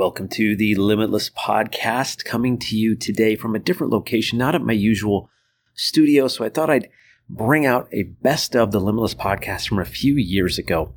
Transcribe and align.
Welcome 0.00 0.28
to 0.28 0.56
the 0.56 0.76
Limitless 0.76 1.28
Podcast, 1.28 2.24
coming 2.24 2.58
to 2.60 2.74
you 2.74 2.96
today 2.96 3.36
from 3.36 3.54
a 3.54 3.58
different 3.58 3.92
location, 3.92 4.38
not 4.38 4.54
at 4.54 4.62
my 4.62 4.72
usual 4.72 5.28
studio. 5.74 6.26
So 6.26 6.42
I 6.42 6.48
thought 6.48 6.70
I'd 6.70 6.88
bring 7.28 7.66
out 7.66 7.86
a 7.92 8.04
best 8.04 8.56
of 8.56 8.72
the 8.72 8.80
Limitless 8.80 9.14
Podcast 9.14 9.68
from 9.68 9.78
a 9.78 9.84
few 9.84 10.14
years 10.16 10.56
ago. 10.56 10.94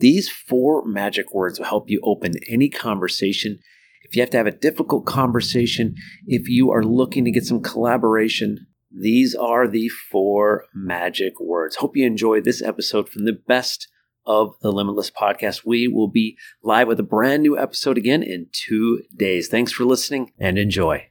These 0.00 0.28
four 0.28 0.84
magic 0.84 1.32
words 1.32 1.58
will 1.58 1.64
help 1.64 1.88
you 1.88 2.02
open 2.04 2.34
any 2.46 2.68
conversation. 2.68 3.58
If 4.02 4.14
you 4.14 4.20
have 4.20 4.28
to 4.32 4.36
have 4.36 4.46
a 4.46 4.50
difficult 4.50 5.06
conversation, 5.06 5.94
if 6.26 6.46
you 6.46 6.70
are 6.72 6.84
looking 6.84 7.24
to 7.24 7.30
get 7.30 7.46
some 7.46 7.62
collaboration, 7.62 8.66
these 8.94 9.34
are 9.34 9.66
the 9.66 9.88
four 9.88 10.66
magic 10.74 11.40
words. 11.40 11.76
Hope 11.76 11.96
you 11.96 12.06
enjoy 12.06 12.42
this 12.42 12.60
episode 12.60 13.08
from 13.08 13.24
the 13.24 13.32
best 13.48 13.88
of 14.26 14.54
the 14.60 14.72
Limitless 14.72 15.10
podcast. 15.10 15.64
We 15.64 15.88
will 15.88 16.08
be 16.08 16.36
live 16.62 16.88
with 16.88 17.00
a 17.00 17.04
brand 17.04 17.42
new 17.42 17.58
episode 17.58 17.98
again 17.98 18.22
in 18.22 18.48
two 18.52 19.02
days. 19.16 19.48
Thanks 19.48 19.72
for 19.72 19.84
listening 19.84 20.32
and 20.38 20.58
enjoy. 20.58 21.08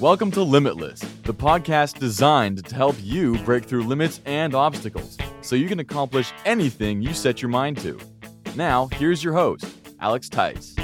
Welcome 0.00 0.32
to 0.32 0.42
Limitless, 0.42 1.00
the 1.22 1.34
podcast 1.34 2.00
designed 2.00 2.64
to 2.66 2.74
help 2.74 2.96
you 3.00 3.38
break 3.44 3.64
through 3.64 3.84
limits 3.84 4.20
and 4.24 4.54
obstacles 4.54 5.16
so 5.42 5.54
you 5.54 5.68
can 5.68 5.78
accomplish 5.78 6.32
anything 6.44 7.02
you 7.02 7.14
set 7.14 7.40
your 7.40 7.50
mind 7.50 7.78
to. 7.78 7.98
Now, 8.56 8.88
here's 8.88 9.22
your 9.22 9.32
host, 9.32 9.64
Alex 10.00 10.28
Tice. 10.28 10.74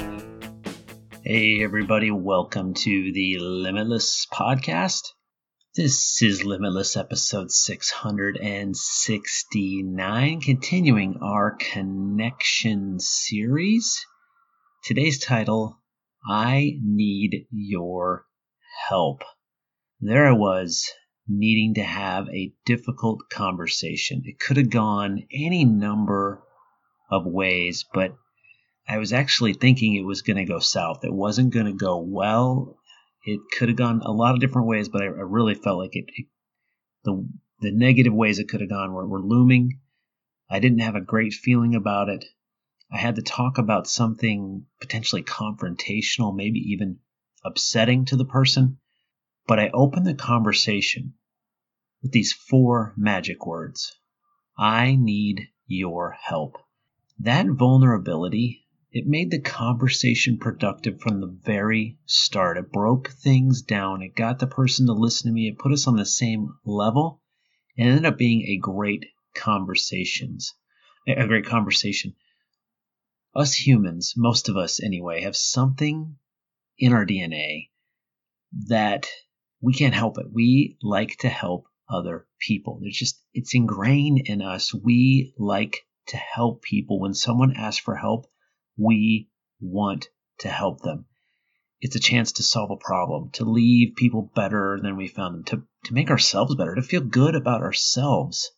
Hey, 1.21 1.61
everybody, 1.61 2.11
welcome 2.11 2.73
to 2.73 3.11
the 3.13 3.39
Limitless 3.39 4.25
podcast. 4.33 5.09
This 5.81 6.21
is 6.21 6.43
Limitless 6.43 6.97
episode 6.97 7.53
669, 7.53 10.41
continuing 10.41 11.19
our 11.21 11.55
connection 11.55 12.99
series. 12.99 14.05
Today's 14.83 15.19
title 15.19 15.79
I 16.29 16.73
Need 16.83 17.47
Your 17.49 18.25
Help. 18.89 19.23
There 20.01 20.27
I 20.27 20.33
was, 20.33 20.91
needing 21.29 21.75
to 21.75 21.83
have 21.83 22.27
a 22.27 22.51
difficult 22.65 23.29
conversation. 23.31 24.23
It 24.25 24.37
could 24.37 24.57
have 24.57 24.69
gone 24.69 25.27
any 25.31 25.63
number 25.63 26.43
of 27.09 27.25
ways, 27.25 27.85
but 27.93 28.17
I 28.85 28.97
was 28.97 29.13
actually 29.13 29.53
thinking 29.53 29.95
it 29.95 30.05
was 30.05 30.23
going 30.23 30.35
to 30.35 30.43
go 30.43 30.59
south. 30.59 31.05
It 31.05 31.13
wasn't 31.13 31.53
going 31.53 31.67
to 31.67 31.71
go 31.71 31.99
well 31.99 32.78
it 33.23 33.39
could 33.57 33.69
have 33.69 33.77
gone 33.77 34.01
a 34.01 34.11
lot 34.11 34.33
of 34.33 34.41
different 34.41 34.67
ways, 34.67 34.89
but 34.89 35.01
I, 35.01 35.05
I 35.05 35.09
really 35.09 35.55
felt 35.55 35.79
like 35.79 35.95
it, 35.95 36.05
it, 36.15 36.25
the 37.03 37.27
the 37.61 37.71
negative 37.71 38.13
ways 38.13 38.39
it 38.39 38.47
could 38.47 38.61
have 38.61 38.69
gone 38.69 38.93
were, 38.93 39.07
were 39.07 39.21
looming. 39.21 39.81
I 40.49 40.59
didn't 40.59 40.79
have 40.79 40.95
a 40.95 41.01
great 41.01 41.33
feeling 41.33 41.75
about 41.75 42.07
it. 42.09 42.23
I 42.91 42.97
had 42.97 43.15
to 43.15 43.21
talk 43.21 43.57
about 43.57 43.87
something 43.87 44.65
potentially 44.79 45.23
confrontational, 45.23 46.35
maybe 46.35 46.59
even 46.59 46.99
upsetting 47.43 48.05
to 48.05 48.15
the 48.15 48.25
person. 48.25 48.79
But 49.45 49.59
I 49.59 49.69
opened 49.73 50.07
the 50.07 50.15
conversation 50.15 51.15
with 52.01 52.11
these 52.11 52.31
four 52.33 52.93
magic 52.97 53.45
words 53.45 53.99
I 54.57 54.95
need 54.95 55.49
your 55.67 56.11
help. 56.11 56.57
That 57.19 57.45
vulnerability 57.47 58.65
it 58.91 59.05
made 59.05 59.29
the 59.29 59.39
conversation 59.39 60.39
productive 60.39 60.99
from 60.99 61.21
the 61.21 61.27
very 61.27 61.99
start. 62.05 62.57
It 62.57 62.71
broke 62.71 63.09
things 63.09 63.61
down. 63.61 64.01
It 64.01 64.15
got 64.15 64.39
the 64.39 64.47
person 64.47 64.87
to 64.87 64.93
listen 64.93 65.29
to 65.29 65.33
me. 65.33 65.47
It 65.47 65.59
put 65.59 65.71
us 65.71 65.85
on 65.85 65.95
the 65.95 66.05
same 66.05 66.55
level. 66.65 67.21
And 67.77 67.87
it 67.87 67.91
ended 67.91 68.05
up 68.05 68.17
being 68.17 68.41
a 68.47 68.57
great 68.57 69.05
conversations. 69.35 70.55
A 71.07 71.27
great 71.27 71.45
conversation. 71.45 72.15
Us 73.35 73.53
humans, 73.53 74.15
most 74.17 74.49
of 74.49 74.57
us 74.57 74.81
anyway, 74.81 75.21
have 75.21 75.35
something 75.35 76.15
in 76.79 76.93
our 76.93 77.05
DNA 77.05 77.69
that 78.67 79.07
we 79.61 79.73
can't 79.73 79.93
help 79.93 80.17
it. 80.17 80.25
We 80.33 80.77
like 80.81 81.17
to 81.19 81.29
help 81.29 81.65
other 81.87 82.27
people. 82.39 82.79
There's 82.81 82.97
just, 82.97 83.21
it's 83.33 83.53
ingrained 83.53 84.23
in 84.25 84.41
us. 84.41 84.73
We 84.73 85.33
like 85.37 85.85
to 86.07 86.17
help 86.17 86.63
people. 86.63 86.99
When 86.99 87.13
someone 87.13 87.55
asks 87.55 87.83
for 87.83 87.95
help, 87.95 88.25
we 88.79 89.29
want 89.59 90.07
to 90.39 90.49
help 90.49 90.81
them. 90.81 91.05
It's 91.81 91.95
a 91.95 91.99
chance 91.99 92.33
to 92.33 92.43
solve 92.43 92.71
a 92.71 92.77
problem, 92.77 93.31
to 93.31 93.45
leave 93.45 93.95
people 93.95 94.31
better 94.35 94.79
than 94.81 94.97
we 94.97 95.07
found 95.07 95.35
them, 95.35 95.43
to, 95.45 95.63
to 95.85 95.93
make 95.93 96.09
ourselves 96.09 96.55
better, 96.55 96.75
to 96.75 96.81
feel 96.81 97.01
good 97.01 97.35
about 97.35 97.61
ourselves. 97.61 98.51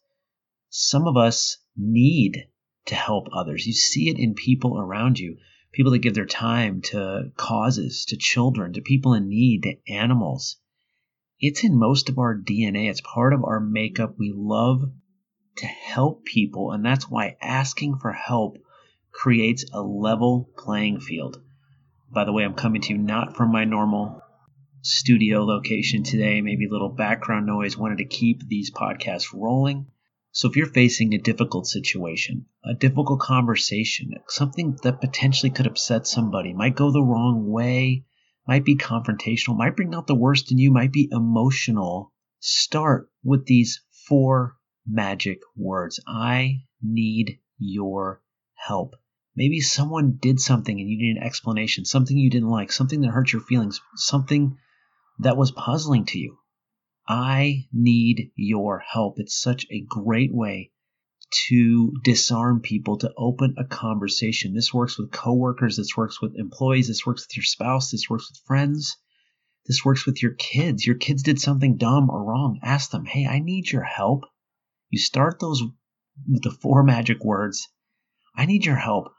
Some 0.70 1.08
of 1.08 1.18
us 1.18 1.58
need 1.78 2.48
to 2.86 2.96
help 2.96 3.28
others. 3.32 3.66
You 3.66 3.74
see 3.74 4.09
it 4.09 4.18
in 4.18 4.34
people 4.34 4.80
around 4.80 5.20
you 5.20 5.38
people 5.72 5.92
that 5.92 6.00
give 6.00 6.14
their 6.14 6.26
time 6.26 6.82
to 6.82 7.32
causes, 7.38 8.06
to 8.06 8.18
children, 8.18 8.74
to 8.74 8.82
people 8.82 9.14
in 9.14 9.30
need, 9.30 9.64
to 9.64 9.78
animals. 9.88 10.58
It's 11.40 11.64
in 11.64 11.78
most 11.78 12.09
of 12.09 12.20
our 12.20 12.38
DNA. 12.38 12.90
It's 12.90 13.02
part 13.02 13.34
of 13.34 13.44
our 13.44 13.59
makeup. 13.59 14.16
We 14.18 14.34
love 14.36 14.84
to 15.58 15.66
help 15.66 16.26
people, 16.26 16.72
and 16.72 16.86
that's 16.86 17.09
why 17.09 17.38
asking 17.42 17.98
for 17.98 18.12
help 18.12 18.58
creates 19.13 19.66
a 19.73 19.81
level 19.81 20.49
playing 20.57 20.99
field. 20.99 21.41
By 22.09 22.25
the 22.25 22.33
way, 22.33 22.44
I'm 22.44 22.55
coming 22.55 22.81
to 22.81 22.94
you 22.94 22.97
not 22.97 23.35
from 23.35 23.51
my 23.51 23.66
normal 23.66 24.22
studio 24.81 25.44
location 25.45 26.03
today, 26.03 26.41
maybe 26.41 26.66
a 26.66 26.72
little 26.72 26.89
background 26.89 27.45
noise. 27.45 27.77
Wanted 27.77 27.99
to 27.99 28.05
keep 28.05 28.47
these 28.47 28.72
podcasts 28.72 29.33
rolling. 29.33 29.88
So 30.33 30.49
if 30.49 30.55
you're 30.55 30.66
facing 30.66 31.13
a 31.13 31.17
difficult 31.17 31.67
situation, 31.67 32.45
a 32.63 32.73
difficult 32.73 33.19
conversation, 33.19 34.13
something 34.27 34.77
that 34.83 35.01
potentially 35.01 35.49
could 35.49 35.67
upset 35.67 36.07
somebody, 36.07 36.53
might 36.53 36.75
go 36.75 36.91
the 36.91 37.03
wrong 37.03 37.49
way, 37.49 38.05
might 38.47 38.63
be 38.63 38.78
confrontational, 38.78 39.57
might 39.57 39.75
bring 39.75 39.93
out 39.93 40.07
the 40.07 40.16
worst 40.16 40.51
in 40.51 40.57
you, 40.57 40.72
might 40.72 40.93
be 40.93 41.09
emotional, 41.11 42.13
start 42.39 43.09
with 43.23 43.45
these 43.45 43.81
four 44.07 44.55
magic 44.88 45.39
words. 45.55 45.99
I 46.07 46.63
need 46.81 47.39
your 47.59 48.22
help. 48.55 48.95
Maybe 49.34 49.62
someone 49.62 50.18
did 50.22 50.42
something 50.42 50.78
and 50.78 50.90
you 50.90 50.97
need 50.97 51.18
an 51.18 51.24
explanation, 51.24 51.86
something 51.86 52.18
you 52.18 52.30
didn't 52.30 52.50
like, 52.50 52.72
something 52.72 53.00
that 53.02 53.12
hurt 53.12 53.31
your 53.31 53.42
feelings, 53.42 53.80
something 53.96 54.58
that 55.19 55.38
was 55.38 55.52
puzzling 55.52 56.06
to 56.08 56.19
you. 56.19 56.38
I 57.08 57.68
need 57.72 58.31
your 58.36 58.80
help. 58.80 59.20
It's 59.20 59.41
such 59.41 59.66
a 59.72 59.86
great 59.88 60.34
way 60.34 60.72
to 61.47 61.94
disarm 62.03 62.59
people, 62.59 62.97
to 62.97 63.14
open 63.18 63.56
a 63.58 63.64
conversation. 63.64 64.53
This 64.53 64.74
works 64.74 65.00
with 65.00 65.12
coworkers, 65.12 65.78
this 65.78 65.96
works 65.96 66.22
with 66.22 66.36
employees, 66.36 66.90
this 66.90 67.06
works 67.06 67.25
with 67.25 67.38
your 67.38 67.44
spouse, 67.44 67.91
this 67.91 68.09
works 68.09 68.30
with 68.30 68.41
friends, 68.46 68.97
this 69.66 69.86
works 69.86 70.06
with 70.06 70.22
your 70.22 70.34
kids. 70.34 70.86
Your 70.86 70.97
kids 70.97 71.24
did 71.24 71.40
something 71.40 71.78
dumb 71.78 72.09
or 72.09 72.22
wrong. 72.22 72.59
Ask 72.62 72.91
them, 72.91 73.06
hey, 73.06 73.25
I 73.28 73.40
need 73.40 73.72
your 73.72 73.84
help. 73.84 74.25
You 74.90 75.00
start 75.00 75.40
those 75.40 75.64
with 76.28 76.44
the 76.44 76.52
four 76.52 76.84
magic 76.84 77.24
words. 77.24 77.70
I 78.36 78.46
need 78.46 78.66
your 78.66 78.75
help 78.75 79.14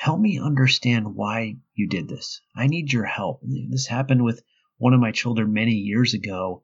help 0.00 0.18
me 0.18 0.40
understand 0.40 1.14
why 1.14 1.54
you 1.74 1.86
did 1.86 2.08
this. 2.08 2.40
I 2.56 2.68
need 2.68 2.90
your 2.90 3.04
help. 3.04 3.42
This 3.42 3.86
happened 3.86 4.24
with 4.24 4.42
one 4.78 4.94
of 4.94 5.00
my 5.00 5.12
children 5.12 5.52
many 5.52 5.72
years 5.72 6.14
ago. 6.14 6.62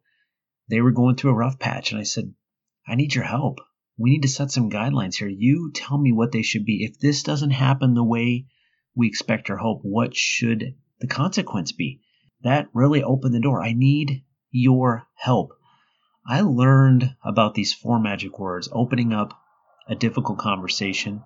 They 0.71 0.81
were 0.81 0.93
going 0.93 1.17
through 1.17 1.33
a 1.33 1.35
rough 1.35 1.59
patch, 1.59 1.93
and 1.93 2.01
I 2.01 2.05
said, 2.05 2.33
I 2.89 2.95
need 2.95 3.15
your 3.15 3.25
help. 3.25 3.59
We 3.99 4.09
need 4.09 4.23
to 4.23 4.29
set 4.29 4.51
some 4.51 4.71
guidelines 4.71 5.17
here. 5.17 5.29
You 5.29 5.71
tell 5.75 5.99
me 5.99 6.13
what 6.13 6.33
they 6.33 6.41
should 6.41 6.65
be. 6.65 6.83
If 6.83 6.99
this 6.99 7.23
doesn't 7.23 7.51
happen 7.51 7.93
the 7.93 8.03
way 8.03 8.47
we 8.95 9.07
expect 9.07 9.51
or 9.51 9.59
hope, 9.59 9.81
what 9.83 10.17
should 10.17 10.75
the 11.01 11.07
consequence 11.07 11.73
be? 11.73 12.01
That 12.43 12.69
really 12.73 13.03
opened 13.03 13.35
the 13.35 13.41
door. 13.41 13.63
I 13.63 13.75
need 13.75 14.25
your 14.51 15.09
help. 15.15 15.51
I 16.27 16.41
learned 16.41 17.15
about 17.23 17.55
these 17.55 17.75
four 17.75 18.01
magic 18.01 18.39
words, 18.39 18.71
opening 18.73 19.13
up 19.13 19.39
a 19.87 19.95
difficult 19.95 20.39
conversation, 20.39 21.23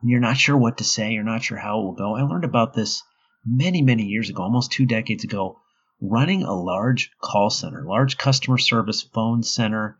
and 0.00 0.10
you're 0.10 0.20
not 0.20 0.36
sure 0.36 0.56
what 0.56 0.78
to 0.78 0.84
say, 0.84 1.12
you're 1.12 1.24
not 1.24 1.42
sure 1.42 1.58
how 1.58 1.80
it 1.80 1.82
will 1.84 1.94
go. 1.94 2.16
I 2.16 2.22
learned 2.22 2.44
about 2.44 2.74
this 2.74 3.02
many, 3.44 3.82
many 3.82 4.04
years 4.04 4.28
ago, 4.28 4.42
almost 4.42 4.72
two 4.72 4.86
decades 4.86 5.24
ago, 5.24 5.60
running 6.00 6.42
a 6.42 6.54
large 6.54 7.10
call 7.22 7.50
center, 7.50 7.84
large 7.86 8.18
customer 8.18 8.58
service 8.58 9.02
phone 9.02 9.42
center. 9.42 9.98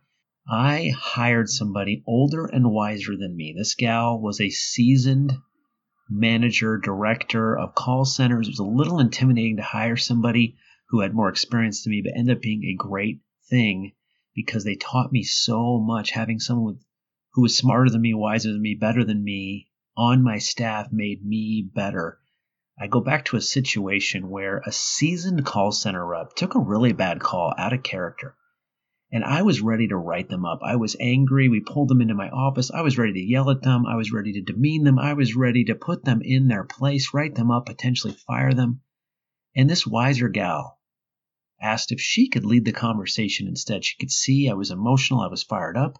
I 0.49 0.93
hired 0.95 1.49
somebody 1.49 2.03
older 2.05 2.45
and 2.45 2.71
wiser 2.71 3.17
than 3.17 3.35
me. 3.35 3.53
This 3.57 3.75
gal 3.75 4.19
was 4.19 4.39
a 4.39 4.49
seasoned 4.49 5.33
manager, 6.09 6.77
director 6.77 7.57
of 7.57 7.75
call 7.75 8.05
centers. 8.05 8.47
It 8.47 8.51
was 8.51 8.59
a 8.59 8.63
little 8.63 8.99
intimidating 8.99 9.57
to 9.57 9.63
hire 9.63 9.97
somebody 9.97 10.55
who 10.89 11.01
had 11.01 11.13
more 11.13 11.29
experience 11.29 11.83
than 11.83 11.91
me, 11.91 12.01
but 12.01 12.13
ended 12.15 12.37
up 12.37 12.41
being 12.41 12.63
a 12.63 12.75
great 12.81 13.19
thing 13.49 13.93
because 14.35 14.63
they 14.63 14.75
taught 14.75 15.11
me 15.11 15.23
so 15.23 15.79
much. 15.79 16.11
Having 16.11 16.39
someone 16.39 16.79
who 17.33 17.41
was 17.41 17.57
smarter 17.57 17.89
than 17.89 18.01
me, 18.01 18.13
wiser 18.13 18.51
than 18.51 18.61
me, 18.61 18.75
better 18.79 19.03
than 19.03 19.23
me, 19.23 19.66
on 19.97 20.23
my 20.23 20.37
staff 20.37 20.87
made 20.91 21.25
me 21.25 21.67
better. 21.73 22.19
I 22.79 22.85
go 22.85 23.01
back 23.01 23.25
to 23.25 23.35
a 23.35 23.41
situation 23.41 24.29
where 24.29 24.59
a 24.59 24.71
seasoned 24.71 25.43
call 25.43 25.71
center 25.71 26.05
rep 26.05 26.35
took 26.35 26.53
a 26.53 26.59
really 26.59 26.93
bad 26.93 27.19
call 27.19 27.53
out 27.57 27.73
of 27.73 27.81
character. 27.81 28.35
And 29.11 29.23
I 29.23 29.41
was 29.41 29.61
ready 29.61 29.87
to 29.87 29.97
write 29.97 30.29
them 30.29 30.45
up. 30.45 30.59
I 30.61 30.75
was 30.75 30.95
angry. 30.99 31.49
We 31.49 31.61
pulled 31.61 31.87
them 31.87 32.01
into 32.01 32.13
my 32.13 32.29
office. 32.29 32.69
I 32.69 32.81
was 32.81 32.97
ready 32.97 33.13
to 33.13 33.27
yell 33.27 33.49
at 33.49 33.63
them. 33.63 33.85
I 33.87 33.95
was 33.95 34.11
ready 34.11 34.33
to 34.33 34.41
demean 34.41 34.83
them. 34.83 34.99
I 34.99 35.13
was 35.13 35.35
ready 35.35 35.63
to 35.65 35.75
put 35.75 36.03
them 36.03 36.21
in 36.21 36.47
their 36.47 36.65
place, 36.65 37.13
write 37.13 37.33
them 37.33 37.49
up, 37.49 37.65
potentially 37.65 38.13
fire 38.13 38.53
them. 38.53 38.81
And 39.55 39.67
this 39.67 39.87
wiser 39.87 40.29
gal 40.29 40.79
asked 41.59 41.91
if 41.91 41.99
she 41.99 42.29
could 42.29 42.45
lead 42.45 42.65
the 42.65 42.71
conversation 42.71 43.47
instead. 43.47 43.83
She 43.83 43.97
could 43.97 44.11
see 44.11 44.49
I 44.49 44.53
was 44.53 44.69
emotional, 44.69 45.21
I 45.21 45.27
was 45.27 45.41
fired 45.41 45.77
up. 45.77 45.97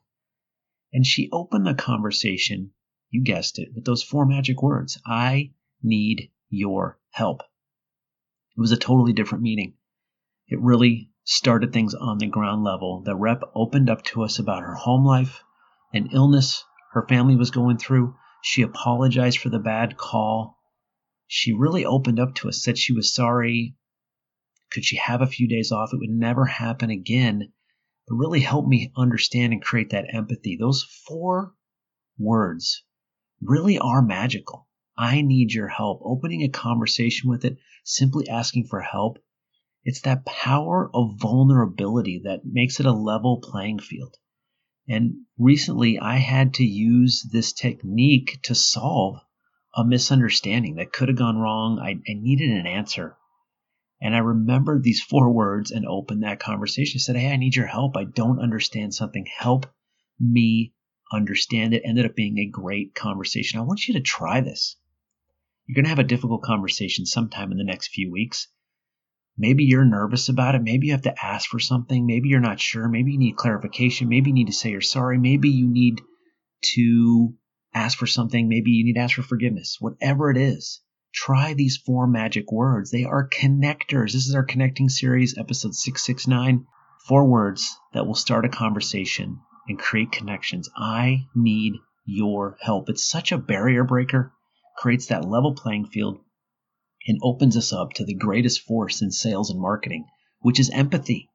And 0.93 1.05
she 1.05 1.29
opened 1.31 1.65
the 1.65 1.73
conversation, 1.73 2.73
you 3.09 3.23
guessed 3.23 3.57
it, 3.57 3.69
with 3.73 3.85
those 3.85 4.03
four 4.03 4.25
magic 4.25 4.61
words 4.61 4.99
I 5.05 5.53
need 5.81 6.29
your 6.49 6.99
help. 7.11 7.41
It 8.55 8.59
was 8.59 8.71
a 8.71 8.77
totally 8.77 9.13
different 9.13 9.43
meeting. 9.43 9.75
It 10.47 10.59
really 10.61 11.11
started 11.23 11.71
things 11.71 11.93
on 11.93 12.17
the 12.17 12.27
ground 12.27 12.63
level. 12.63 13.01
The 13.05 13.15
rep 13.15 13.43
opened 13.53 13.89
up 13.89 14.03
to 14.05 14.23
us 14.23 14.39
about 14.39 14.63
her 14.63 14.75
home 14.75 15.05
life, 15.05 15.43
an 15.93 16.09
illness 16.11 16.63
her 16.91 17.05
family 17.07 17.35
was 17.35 17.51
going 17.51 17.77
through. 17.77 18.15
She 18.41 18.61
apologized 18.61 19.39
for 19.39 19.49
the 19.49 19.59
bad 19.59 19.97
call. 19.97 20.57
She 21.27 21.53
really 21.53 21.85
opened 21.85 22.19
up 22.19 22.35
to 22.35 22.49
us, 22.49 22.63
said 22.63 22.77
she 22.77 22.93
was 22.93 23.13
sorry. 23.13 23.75
Could 24.71 24.85
she 24.85 24.97
have 24.97 25.21
a 25.21 25.27
few 25.27 25.47
days 25.47 25.71
off? 25.71 25.93
It 25.93 25.99
would 25.99 26.09
never 26.09 26.45
happen 26.45 26.89
again. 26.89 27.41
It 27.41 27.53
really 28.09 28.41
helped 28.41 28.67
me 28.67 28.91
understand 28.95 29.53
and 29.53 29.61
create 29.61 29.91
that 29.91 30.13
empathy. 30.13 30.57
Those 30.57 30.83
four 30.83 31.53
words 32.17 32.83
really 33.41 33.77
are 33.79 34.01
magical. 34.01 34.67
I 34.97 35.21
need 35.21 35.53
your 35.53 35.67
help. 35.67 36.01
Opening 36.03 36.43
a 36.43 36.49
conversation 36.49 37.29
with 37.29 37.45
it, 37.45 37.57
simply 37.83 38.27
asking 38.27 38.67
for 38.67 38.81
help 38.81 39.19
it's 39.87 40.01
that 40.01 40.25
power 40.25 40.91
of 40.93 41.17
vulnerability 41.17 42.19
that 42.25 42.41
makes 42.43 42.81
it 42.81 42.85
a 42.85 42.91
level 42.91 43.39
playing 43.39 43.79
field. 43.79 44.17
And 44.85 45.21
recently 45.37 45.97
I 45.97 46.17
had 46.17 46.55
to 46.55 46.65
use 46.65 47.23
this 47.31 47.53
technique 47.53 48.37
to 48.43 48.53
solve 48.53 49.21
a 49.73 49.85
misunderstanding 49.85 50.75
that 50.75 50.91
could 50.91 51.07
have 51.07 51.17
gone 51.17 51.37
wrong. 51.37 51.79
I, 51.79 51.91
I 51.91 52.15
needed 52.15 52.49
an 52.49 52.67
answer. 52.67 53.15
And 54.01 54.13
I 54.13 54.19
remembered 54.19 54.83
these 54.83 55.01
four 55.01 55.31
words 55.33 55.71
and 55.71 55.85
opened 55.85 56.23
that 56.23 56.41
conversation. 56.41 56.97
I 56.97 56.99
said, 56.99 57.15
Hey, 57.15 57.31
I 57.31 57.37
need 57.37 57.55
your 57.55 57.67
help. 57.67 57.95
I 57.95 58.03
don't 58.03 58.41
understand 58.41 58.93
something. 58.93 59.25
Help 59.37 59.67
me 60.19 60.73
understand 61.11 61.73
it. 61.73 61.83
Ended 61.85 62.05
up 62.05 62.15
being 62.15 62.37
a 62.37 62.49
great 62.49 62.95
conversation. 62.95 63.59
I 63.59 63.63
want 63.63 63.87
you 63.87 63.93
to 63.95 64.01
try 64.01 64.41
this. 64.41 64.75
You're 65.65 65.75
going 65.75 65.85
to 65.85 65.89
have 65.89 65.99
a 65.99 66.03
difficult 66.03 66.43
conversation 66.43 67.05
sometime 67.05 67.51
in 67.51 67.57
the 67.57 67.63
next 67.63 67.89
few 67.89 68.11
weeks. 68.11 68.47
Maybe 69.37 69.65
you're 69.65 69.85
nervous 69.85 70.29
about 70.29 70.55
it. 70.55 70.63
Maybe 70.63 70.87
you 70.87 70.93
have 70.93 71.03
to 71.03 71.23
ask 71.23 71.49
for 71.49 71.59
something. 71.59 72.05
Maybe 72.05 72.29
you're 72.29 72.39
not 72.39 72.59
sure. 72.59 72.87
Maybe 72.87 73.11
you 73.11 73.19
need 73.19 73.35
clarification. 73.35 74.09
Maybe 74.09 74.31
you 74.31 74.33
need 74.33 74.47
to 74.47 74.53
say 74.53 74.71
you're 74.71 74.81
sorry. 74.81 75.19
Maybe 75.19 75.49
you 75.49 75.67
need 75.67 76.01
to 76.73 77.35
ask 77.73 77.97
for 77.97 78.07
something. 78.07 78.49
Maybe 78.49 78.71
you 78.71 78.83
need 78.83 78.95
to 78.95 79.01
ask 79.01 79.15
for 79.15 79.21
forgiveness. 79.21 79.77
Whatever 79.79 80.31
it 80.31 80.37
is, 80.37 80.81
try 81.13 81.53
these 81.53 81.77
four 81.77 82.07
magic 82.07 82.51
words. 82.51 82.89
They 82.89 83.03
are 83.03 83.29
connectors. 83.29 84.13
This 84.13 84.27
is 84.27 84.33
our 84.33 84.43
connecting 84.43 84.89
series, 84.89 85.37
episode 85.37 85.75
669. 85.75 86.65
Four 87.07 87.29
words 87.29 87.77
that 87.93 88.07
will 88.07 88.15
start 88.15 88.45
a 88.45 88.49
conversation 88.49 89.39
and 89.67 89.79
create 89.79 90.11
connections. 90.11 90.69
I 90.75 91.25
need 91.35 91.73
your 92.05 92.57
help. 92.61 92.89
It's 92.89 93.07
such 93.07 93.31
a 93.31 93.37
barrier 93.37 93.83
breaker, 93.83 94.33
creates 94.77 95.07
that 95.07 95.27
level 95.27 95.53
playing 95.53 95.87
field 95.87 96.19
and 97.07 97.19
opens 97.21 97.55
us 97.57 97.73
up 97.73 97.93
to 97.93 98.05
the 98.05 98.13
greatest 98.13 98.61
force 98.61 99.01
in 99.01 99.11
sales 99.11 99.49
and 99.49 99.59
marketing, 99.59 100.05
which 100.39 100.59
is 100.59 100.69
empathy. 100.69 101.29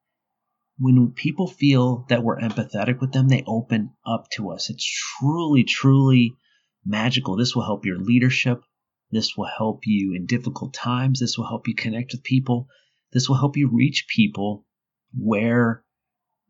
When 0.78 1.12
people 1.12 1.46
feel 1.46 2.06
that 2.08 2.22
we're 2.22 2.40
empathetic 2.40 3.00
with 3.00 3.12
them, 3.12 3.28
they 3.28 3.44
open 3.46 3.92
up 4.06 4.28
to 4.32 4.50
us. 4.50 4.70
It's 4.70 4.84
truly, 4.84 5.64
truly 5.64 6.34
magical. 6.84 7.36
This 7.36 7.54
will 7.54 7.64
help 7.64 7.84
your 7.86 7.98
leadership. 7.98 8.62
This 9.10 9.36
will 9.36 9.48
help 9.56 9.86
you 9.86 10.14
in 10.14 10.26
difficult 10.26 10.72
times. 10.72 11.20
This 11.20 11.36
will 11.36 11.46
help 11.46 11.68
you 11.68 11.74
connect 11.74 12.12
with 12.12 12.24
people. 12.24 12.68
This 13.12 13.28
will 13.28 13.36
help 13.36 13.56
you 13.56 13.68
reach 13.70 14.06
people 14.08 14.64
where 15.16 15.84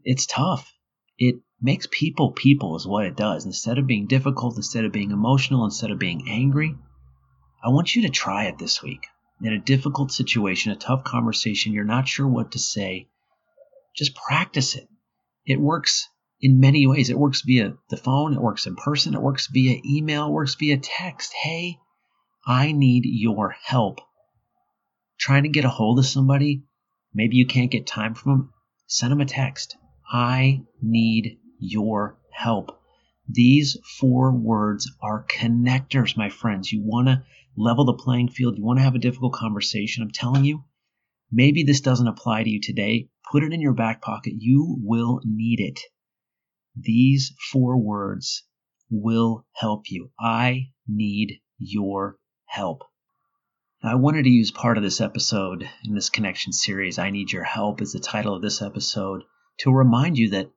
it's 0.04 0.26
tough. 0.26 0.72
It 1.18 1.36
makes 1.62 1.86
people 1.90 2.32
people, 2.32 2.76
is 2.76 2.86
what 2.86 3.06
it 3.06 3.16
does. 3.16 3.46
Instead 3.46 3.78
of 3.78 3.86
being 3.86 4.06
difficult, 4.06 4.56
instead 4.56 4.84
of 4.84 4.92
being 4.92 5.12
emotional, 5.12 5.64
instead 5.64 5.90
of 5.90 5.98
being 5.98 6.28
angry, 6.28 6.74
I 7.64 7.68
want 7.68 7.94
you 7.94 8.02
to 8.02 8.10
try 8.10 8.46
it 8.46 8.58
this 8.58 8.82
week. 8.82 9.06
In 9.40 9.52
a 9.52 9.58
difficult 9.58 10.12
situation, 10.12 10.72
a 10.72 10.76
tough 10.76 11.04
conversation, 11.04 11.72
you're 11.72 11.84
not 11.84 12.08
sure 12.08 12.26
what 12.26 12.52
to 12.52 12.58
say, 12.58 13.08
just 13.96 14.14
practice 14.14 14.74
it. 14.74 14.88
It 15.46 15.60
works 15.60 16.08
in 16.40 16.60
many 16.60 16.86
ways. 16.86 17.10
It 17.10 17.18
works 17.18 17.42
via 17.42 17.74
the 17.88 17.96
phone, 17.96 18.34
it 18.34 18.42
works 18.42 18.66
in 18.66 18.76
person, 18.76 19.14
it 19.14 19.22
works 19.22 19.46
via 19.46 19.80
email, 19.84 20.26
it 20.26 20.32
works 20.32 20.56
via 20.56 20.78
text. 20.78 21.32
Hey, 21.32 21.78
I 22.44 22.72
need 22.72 23.04
your 23.04 23.54
help. 23.64 24.00
Trying 25.18 25.44
to 25.44 25.48
get 25.48 25.64
a 25.64 25.68
hold 25.68 26.00
of 26.00 26.06
somebody, 26.06 26.64
maybe 27.14 27.36
you 27.36 27.46
can't 27.46 27.70
get 27.70 27.86
time 27.86 28.14
from 28.14 28.32
them, 28.32 28.52
send 28.86 29.12
them 29.12 29.20
a 29.20 29.24
text. 29.24 29.76
I 30.12 30.62
need 30.80 31.38
your 31.62 32.18
help. 32.32 32.78
These 33.28 33.78
four 34.00 34.32
words 34.32 34.90
are 35.00 35.24
connectors, 35.30 36.16
my 36.16 36.28
friends. 36.28 36.72
You 36.72 36.82
want 36.82 37.06
to 37.06 37.22
level 37.56 37.84
the 37.84 37.94
playing 37.94 38.28
field. 38.28 38.58
You 38.58 38.64
want 38.64 38.80
to 38.80 38.84
have 38.84 38.96
a 38.96 38.98
difficult 38.98 39.32
conversation. 39.32 40.02
I'm 40.02 40.10
telling 40.10 40.44
you, 40.44 40.64
maybe 41.30 41.62
this 41.62 41.80
doesn't 41.80 42.08
apply 42.08 42.42
to 42.42 42.50
you 42.50 42.60
today. 42.60 43.08
Put 43.30 43.44
it 43.44 43.52
in 43.52 43.60
your 43.60 43.74
back 43.74 44.02
pocket. 44.02 44.34
You 44.36 44.76
will 44.82 45.20
need 45.24 45.60
it. 45.60 45.80
These 46.76 47.32
four 47.52 47.78
words 47.78 48.44
will 48.90 49.46
help 49.52 49.90
you. 49.90 50.10
I 50.18 50.70
need 50.88 51.40
your 51.58 52.18
help. 52.46 52.82
I 53.84 53.94
wanted 53.94 54.24
to 54.24 54.30
use 54.30 54.50
part 54.50 54.76
of 54.76 54.82
this 54.82 55.00
episode 55.00 55.68
in 55.84 55.94
this 55.94 56.10
connection 56.10 56.52
series, 56.52 56.98
I 56.98 57.10
Need 57.10 57.32
Your 57.32 57.44
Help, 57.44 57.80
is 57.80 57.92
the 57.92 58.00
title 58.00 58.34
of 58.34 58.42
this 58.42 58.62
episode, 58.62 59.22
to 59.58 59.72
remind 59.72 60.18
you 60.18 60.30
that 60.30 60.50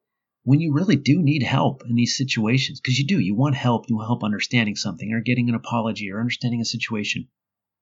when 0.46 0.60
you 0.60 0.74
really 0.74 0.96
do 0.96 1.24
need 1.24 1.42
help 1.42 1.82
in 1.90 1.96
these 1.96 2.16
situations, 2.16 2.80
because 2.80 3.00
you 3.00 3.08
do, 3.08 3.20
you 3.20 3.34
want 3.34 3.56
help, 3.56 3.90
you 3.90 3.96
want 3.96 4.08
help 4.08 4.24
understanding 4.24 4.76
something 4.76 5.12
or 5.12 5.20
getting 5.20 5.50
an 5.50 5.56
apology 5.56 6.12
or 6.12 6.20
understanding 6.20 6.62
a 6.62 6.66
situation. 6.66 7.28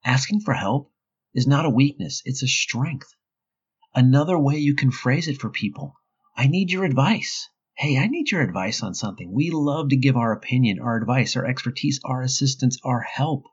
Asking 0.06 0.39
for 0.39 0.54
help 0.54 0.89
is 1.33 1.45
not 1.45 1.65
a 1.65 1.69
weakness, 1.69 2.21
it's 2.24 2.42
a 2.42 2.48
strength. 2.48 3.13
Another 3.94 4.39
way 4.39 4.60
you 4.60 4.75
can 4.75 4.92
phrase 4.92 5.27
it 5.27 5.42
for 5.42 5.50
people 5.50 5.95
I 6.38 6.48
need 6.48 6.71
your 6.71 6.86
advice. 6.86 7.50
Hey, 7.75 7.98
I 7.98 8.07
need 8.07 8.31
your 8.31 8.42
advice 8.42 8.81
on 8.81 8.94
something. 8.94 9.30
We 9.30 9.51
love 9.51 9.89
to 9.89 9.98
give 9.98 10.16
our 10.16 10.31
opinion, 10.31 10.80
our 10.80 10.95
advice, 10.95 11.36
our 11.36 11.45
expertise, 11.45 12.00
our 12.06 12.21
assistance, 12.21 12.77
our 12.86 13.01
help. 13.01 13.44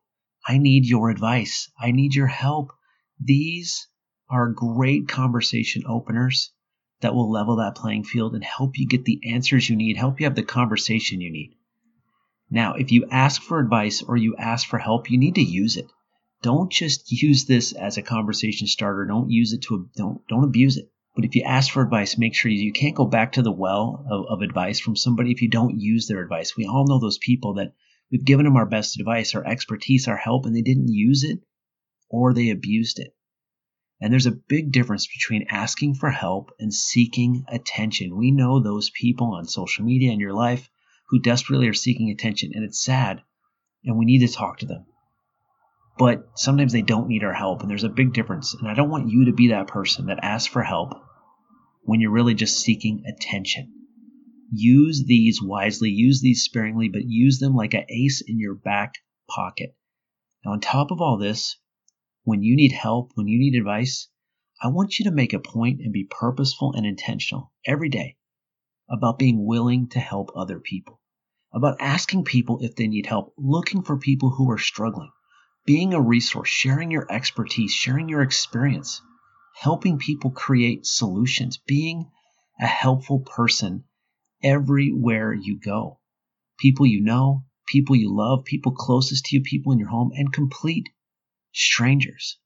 I 0.46 0.58
need 0.58 0.86
your 0.86 1.10
advice. 1.10 1.68
I 1.76 1.90
need 1.90 2.14
your 2.14 2.28
help. 2.28 2.70
These 3.18 3.88
are 4.30 4.52
great 4.52 5.08
conversation 5.08 5.82
openers 5.84 6.52
that 7.00 7.14
will 7.14 7.30
level 7.30 7.56
that 7.56 7.74
playing 7.74 8.04
field 8.04 8.34
and 8.34 8.44
help 8.44 8.78
you 8.78 8.86
get 8.86 9.04
the 9.04 9.20
answers 9.32 9.68
you 9.68 9.76
need, 9.76 9.96
help 9.96 10.20
you 10.20 10.26
have 10.26 10.34
the 10.34 10.42
conversation 10.42 11.20
you 11.20 11.30
need. 11.30 11.54
Now, 12.50 12.74
if 12.74 12.90
you 12.90 13.06
ask 13.10 13.40
for 13.40 13.60
advice 13.60 14.02
or 14.02 14.16
you 14.16 14.36
ask 14.36 14.66
for 14.66 14.78
help, 14.78 15.10
you 15.10 15.18
need 15.18 15.36
to 15.36 15.42
use 15.42 15.76
it. 15.76 15.86
Don't 16.42 16.72
just 16.72 17.12
use 17.12 17.44
this 17.44 17.72
as 17.72 17.96
a 17.96 18.02
conversation 18.02 18.66
starter. 18.66 19.04
Don't 19.04 19.30
use 19.30 19.52
it 19.52 19.62
to 19.62 19.88
don't 19.94 20.26
don't 20.26 20.44
abuse 20.44 20.76
it. 20.76 20.90
But 21.14 21.24
if 21.24 21.34
you 21.34 21.42
ask 21.44 21.70
for 21.70 21.82
advice, 21.82 22.18
make 22.18 22.34
sure 22.34 22.50
you, 22.50 22.62
you 22.64 22.72
can't 22.72 22.96
go 22.96 23.04
back 23.04 23.32
to 23.32 23.42
the 23.42 23.52
well 23.52 24.06
of, 24.10 24.26
of 24.26 24.42
advice 24.42 24.80
from 24.80 24.96
somebody 24.96 25.32
if 25.32 25.42
you 25.42 25.48
don't 25.48 25.78
use 25.78 26.06
their 26.06 26.22
advice. 26.22 26.56
We 26.56 26.66
all 26.66 26.86
know 26.86 26.98
those 26.98 27.18
people 27.18 27.54
that 27.54 27.74
we've 28.10 28.24
given 28.24 28.44
them 28.44 28.56
our 28.56 28.66
best 28.66 28.98
advice, 28.98 29.34
our 29.34 29.46
expertise, 29.46 30.08
our 30.08 30.16
help, 30.16 30.46
and 30.46 30.56
they 30.56 30.62
didn't 30.62 30.88
use 30.88 31.24
it 31.24 31.40
or 32.08 32.32
they 32.32 32.50
abused 32.50 32.98
it. 32.98 33.14
And 34.00 34.12
there's 34.12 34.26
a 34.26 34.30
big 34.30 34.72
difference 34.72 35.06
between 35.06 35.46
asking 35.50 35.94
for 35.94 36.10
help 36.10 36.52
and 36.58 36.72
seeking 36.72 37.44
attention. 37.48 38.16
We 38.16 38.30
know 38.30 38.60
those 38.60 38.90
people 38.90 39.34
on 39.34 39.44
social 39.44 39.84
media 39.84 40.10
in 40.12 40.20
your 40.20 40.32
life 40.32 40.70
who 41.08 41.20
desperately 41.20 41.68
are 41.68 41.74
seeking 41.74 42.10
attention, 42.10 42.52
and 42.54 42.64
it's 42.64 42.82
sad, 42.82 43.20
and 43.84 43.98
we 43.98 44.06
need 44.06 44.26
to 44.26 44.32
talk 44.32 44.58
to 44.58 44.66
them. 44.66 44.86
But 45.98 46.30
sometimes 46.34 46.72
they 46.72 46.82
don't 46.82 47.08
need 47.08 47.24
our 47.24 47.34
help, 47.34 47.60
and 47.60 47.70
there's 47.70 47.84
a 47.84 47.90
big 47.90 48.14
difference. 48.14 48.54
And 48.54 48.68
I 48.68 48.74
don't 48.74 48.88
want 48.88 49.10
you 49.10 49.26
to 49.26 49.32
be 49.32 49.48
that 49.48 49.66
person 49.66 50.06
that 50.06 50.20
asks 50.22 50.46
for 50.46 50.62
help 50.62 50.94
when 51.82 52.00
you're 52.00 52.10
really 52.10 52.34
just 52.34 52.60
seeking 52.60 53.02
attention. 53.06 53.72
Use 54.52 55.04
these 55.04 55.42
wisely, 55.42 55.90
use 55.90 56.22
these 56.22 56.42
sparingly, 56.42 56.88
but 56.88 57.04
use 57.04 57.38
them 57.38 57.54
like 57.54 57.74
an 57.74 57.84
ace 57.90 58.22
in 58.26 58.38
your 58.38 58.54
back 58.54 58.94
pocket. 59.28 59.76
Now, 60.44 60.52
on 60.52 60.60
top 60.60 60.90
of 60.90 61.00
all 61.00 61.18
this, 61.18 61.58
when 62.24 62.42
you 62.42 62.54
need 62.54 62.72
help, 62.72 63.12
when 63.14 63.28
you 63.28 63.38
need 63.38 63.54
advice, 63.54 64.08
I 64.62 64.68
want 64.68 64.98
you 64.98 65.06
to 65.06 65.10
make 65.10 65.32
a 65.32 65.38
point 65.40 65.80
and 65.80 65.92
be 65.92 66.04
purposeful 66.04 66.74
and 66.74 66.84
intentional 66.84 67.52
every 67.66 67.88
day 67.88 68.16
about 68.90 69.18
being 69.18 69.46
willing 69.46 69.88
to 69.88 70.00
help 70.00 70.30
other 70.34 70.60
people, 70.60 71.00
about 71.52 71.80
asking 71.80 72.24
people 72.24 72.58
if 72.60 72.76
they 72.76 72.88
need 72.88 73.06
help, 73.06 73.32
looking 73.38 73.82
for 73.82 73.96
people 73.96 74.30
who 74.30 74.50
are 74.50 74.58
struggling, 74.58 75.10
being 75.64 75.94
a 75.94 76.00
resource, 76.00 76.48
sharing 76.48 76.90
your 76.90 77.10
expertise, 77.10 77.72
sharing 77.72 78.08
your 78.08 78.20
experience, 78.20 79.00
helping 79.56 79.98
people 79.98 80.30
create 80.30 80.84
solutions, 80.84 81.58
being 81.66 82.10
a 82.60 82.66
helpful 82.66 83.20
person 83.20 83.84
everywhere 84.42 85.32
you 85.32 85.58
go. 85.58 86.00
People 86.58 86.84
you 86.84 87.00
know, 87.00 87.44
people 87.66 87.96
you 87.96 88.14
love, 88.14 88.44
people 88.44 88.72
closest 88.72 89.24
to 89.26 89.36
you, 89.36 89.42
people 89.42 89.72
in 89.72 89.78
your 89.78 89.88
home, 89.88 90.10
and 90.14 90.32
complete 90.32 90.90
strangers. 91.52 92.38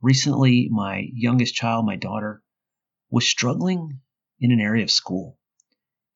Recently, 0.00 0.68
my 0.70 1.08
youngest 1.12 1.54
child, 1.54 1.86
my 1.86 1.96
daughter, 1.96 2.42
was 3.10 3.26
struggling 3.26 4.00
in 4.40 4.52
an 4.52 4.60
area 4.60 4.84
of 4.84 4.90
school. 4.90 5.38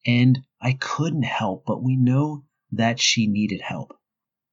And 0.07 0.41
I 0.61 0.75
couldn't 0.75 1.23
help, 1.23 1.65
but 1.67 1.83
we 1.83 1.97
know 1.97 2.45
that 2.73 3.01
she 3.01 3.27
needed 3.27 3.61
help. 3.61 3.97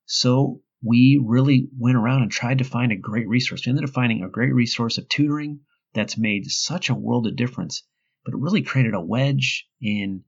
So 0.05 0.61
we 0.81 1.21
really 1.23 1.67
went 1.77 1.97
around 1.97 2.21
and 2.21 2.31
tried 2.31 2.59
to 2.59 2.63
find 2.63 2.91
a 2.91 2.97
great 2.97 3.27
resource. 3.27 3.65
We 3.65 3.71
ended 3.71 3.85
up 3.85 3.91
finding 3.91 4.23
a 4.23 4.29
great 4.29 4.53
resource 4.53 4.97
of 4.97 5.09
tutoring 5.09 5.61
that's 5.93 6.17
made 6.17 6.45
such 6.45 6.89
a 6.89 6.95
world 6.95 7.27
of 7.27 7.35
difference, 7.35 7.83
but 8.23 8.33
it 8.33 8.39
really 8.39 8.61
created 8.61 8.93
a 8.93 9.01
wedge 9.01 9.67
in, 9.81 10.23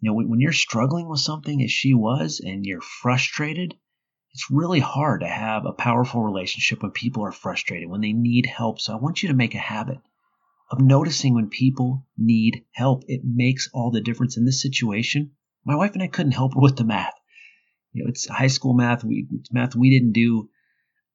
you 0.00 0.10
know, 0.10 0.14
when, 0.14 0.28
when 0.28 0.40
you're 0.40 0.52
struggling 0.52 1.08
with 1.08 1.20
something 1.20 1.62
as 1.62 1.70
she 1.70 1.94
was 1.94 2.40
and 2.40 2.64
you're 2.64 2.80
frustrated, 2.80 3.74
it's 4.34 4.50
really 4.50 4.80
hard 4.80 5.20
to 5.20 5.28
have 5.28 5.64
a 5.64 5.72
powerful 5.72 6.20
relationship 6.20 6.82
when 6.82 6.90
people 6.90 7.24
are 7.24 7.30
frustrated, 7.30 7.88
when 7.88 8.00
they 8.00 8.12
need 8.12 8.46
help. 8.46 8.80
So 8.80 8.92
I 8.92 8.96
want 8.96 9.22
you 9.22 9.28
to 9.28 9.34
make 9.34 9.54
a 9.54 9.58
habit 9.58 9.98
of 10.72 10.80
noticing 10.80 11.34
when 11.34 11.50
people 11.50 12.04
need 12.18 12.64
help. 12.72 13.04
It 13.06 13.20
makes 13.24 13.70
all 13.72 13.92
the 13.92 14.00
difference 14.00 14.36
in 14.36 14.44
this 14.44 14.60
situation. 14.60 15.30
My 15.64 15.76
wife 15.76 15.92
and 15.94 16.02
I 16.02 16.08
couldn't 16.08 16.32
help 16.32 16.54
her 16.54 16.60
with 16.60 16.76
the 16.76 16.84
math. 16.84 17.14
You 17.92 18.02
know, 18.02 18.08
it's 18.08 18.28
high 18.28 18.48
school 18.48 18.74
math. 18.74 19.04
We 19.04 19.28
math 19.52 19.76
we 19.76 19.90
didn't 19.90 20.12
do. 20.12 20.50